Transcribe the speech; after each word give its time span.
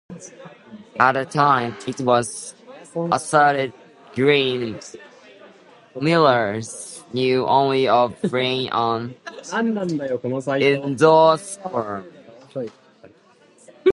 At 0.99 1.11
the 1.13 1.25
time, 1.25 1.75
it 1.85 1.99
was 2.01 2.55
asserted 3.11 3.71
grain 4.15 4.79
millers 5.99 7.03
knew 7.13 7.45
only 7.45 7.87
of 7.87 8.19
bran 8.23 8.65
and 8.73 9.15
endosperm. 10.85 12.03